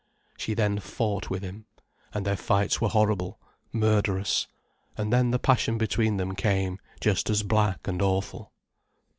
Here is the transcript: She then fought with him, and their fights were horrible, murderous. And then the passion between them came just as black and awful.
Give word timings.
She 0.35 0.55
then 0.55 0.79
fought 0.79 1.29
with 1.29 1.43
him, 1.43 1.67
and 2.11 2.25
their 2.25 2.35
fights 2.35 2.81
were 2.81 2.89
horrible, 2.89 3.39
murderous. 3.71 4.47
And 4.97 5.13
then 5.13 5.29
the 5.29 5.37
passion 5.37 5.77
between 5.77 6.17
them 6.17 6.33
came 6.33 6.79
just 6.99 7.29
as 7.29 7.43
black 7.43 7.87
and 7.87 8.01
awful. 8.01 8.51